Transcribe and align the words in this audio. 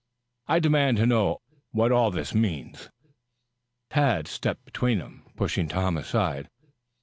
"I 0.47 0.57
demand 0.57 0.97
to 0.97 1.05
know 1.05 1.41
what 1.73 1.91
all 1.91 2.09
this 2.09 2.33
means?" 2.33 2.89
Tad 3.91 4.27
stepped 4.27 4.65
between 4.65 4.97
them, 4.97 5.23
pushing 5.37 5.67
Tom 5.67 5.95
aside. 5.95 6.49